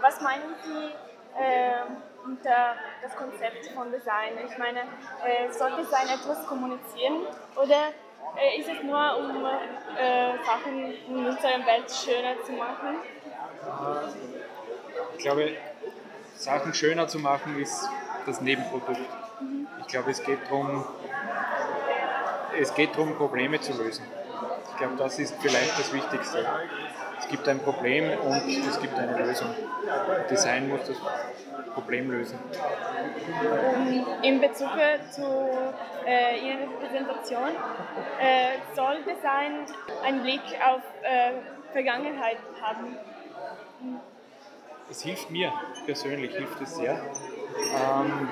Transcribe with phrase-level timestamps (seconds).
[0.00, 0.90] was meinen Sie
[1.38, 1.82] äh,
[2.24, 4.32] unter das Konzept von Design?
[4.48, 7.26] Ich meine, äh, soll Design etwas kommunizieren
[7.56, 7.92] oder
[8.36, 9.44] äh, ist es nur, um
[9.96, 12.98] äh, Sachen in unserer Welt schöner zu machen?
[15.16, 15.56] Ich glaube,
[16.34, 17.88] Sachen schöner zu machen ist
[18.26, 18.98] das Nebenprodukt.
[19.40, 19.66] Mhm.
[19.80, 20.84] Ich glaube, es geht darum,
[22.58, 24.04] es geht darum, Probleme zu lösen.
[24.80, 26.38] Ich glaube, das ist vielleicht das Wichtigste.
[27.18, 29.50] Es gibt ein Problem und es gibt eine Lösung.
[30.30, 30.96] Design muss das
[31.74, 32.38] Problem lösen.
[34.22, 34.70] In Bezug
[35.10, 35.50] zu
[36.06, 37.50] äh, Ihrer Präsentation,
[38.18, 39.66] äh, soll Design
[40.02, 41.32] einen Blick auf äh,
[41.74, 42.96] Vergangenheit haben?
[44.90, 45.52] Es hilft mir
[45.86, 46.94] persönlich, hilft es sehr.
[46.94, 48.28] Ähm,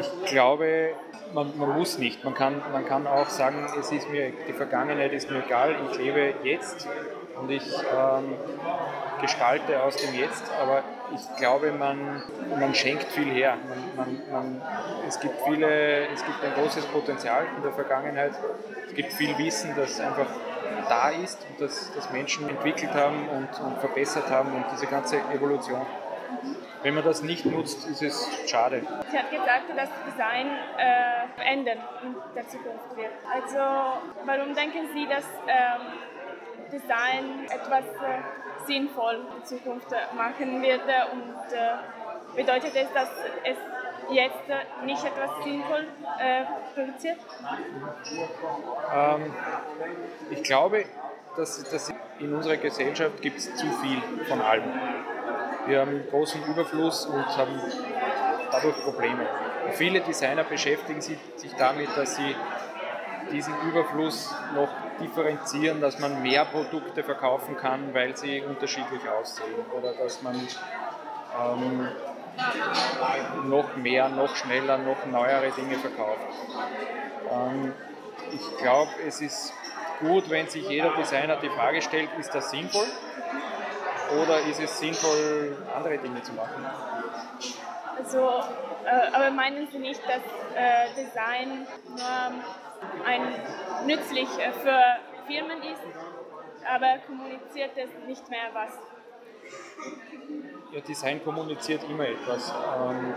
[0.00, 0.94] ich glaube,
[1.32, 2.24] man, man, muss nicht.
[2.24, 5.98] Man kann, man kann auch sagen, es ist mir, die Vergangenheit ist mir egal, ich
[5.98, 6.88] lebe jetzt
[7.40, 8.34] und ich ähm,
[9.20, 10.82] gestalte aus dem Jetzt, aber
[11.14, 12.22] ich glaube, man,
[12.58, 13.56] man schenkt viel her.
[13.96, 14.62] Man, man,
[15.06, 18.32] es, gibt viele, es gibt ein großes Potenzial in der Vergangenheit.
[18.88, 20.26] Es gibt viel Wissen, das einfach
[20.88, 25.18] da ist und das, das Menschen entwickelt haben und, und verbessert haben und diese ganze
[25.32, 25.80] Evolution.
[26.82, 28.82] Wenn man das nicht nutzt, ist es schade.
[29.10, 30.46] Sie hat gesagt, dass Design
[30.78, 33.10] äh, ändern in der Zukunft wird.
[33.32, 33.58] Also
[34.24, 35.98] warum denken Sie, dass ähm,
[36.70, 43.08] Design etwas äh, sinnvoll in Zukunft machen wird und äh, bedeutet es, dass
[43.42, 43.56] es
[44.10, 44.42] jetzt
[44.84, 45.86] nicht etwas sinnvoll
[46.18, 47.18] äh, produziert?
[48.94, 49.34] Ähm,
[50.30, 50.84] ich glaube,
[51.36, 54.72] dass, dass in unserer Gesellschaft gibt es zu viel von allem.
[55.66, 57.60] Wir haben großen Überfluss und haben
[58.50, 59.26] dadurch Probleme.
[59.66, 62.34] Und viele Designer beschäftigen sich, sich damit, dass sie
[63.30, 64.70] diesen Überfluss noch
[65.00, 71.88] differenzieren, dass man mehr Produkte verkaufen kann, weil sie unterschiedlich aussehen oder dass man ähm,
[73.44, 76.20] noch mehr, noch schneller, noch neuere Dinge verkauft.
[77.30, 77.74] Ähm,
[78.32, 79.52] ich glaube, es ist
[80.00, 82.86] gut, wenn sich jeder Designer die Frage stellt, ist das sinnvoll
[84.22, 86.64] oder ist es sinnvoll, andere Dinge zu machen?
[87.96, 88.42] Also,
[88.84, 90.22] äh, aber meinen Sie nicht, dass
[90.54, 93.22] äh, Design nur ein
[93.86, 94.80] nützlich äh, für
[95.26, 95.82] Firmen ist,
[96.64, 98.78] aber kommuniziert es nicht mehr was?
[100.72, 102.50] Ja, Design kommuniziert immer etwas.
[102.50, 103.14] Ähm,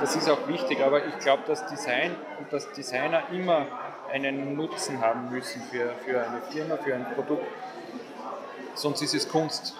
[0.00, 3.66] das ist auch wichtig, aber ich glaube, dass Design und dass Designer immer
[4.12, 7.46] einen Nutzen haben müssen für, für eine Firma, für ein Produkt.
[8.74, 9.74] Sonst ist es Kunst.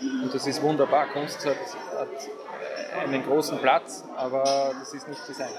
[0.00, 1.06] Und das ist wunderbar.
[1.06, 1.56] Kunst hat,
[1.96, 2.08] hat
[3.04, 5.52] einen großen Platz, aber das ist nicht Design.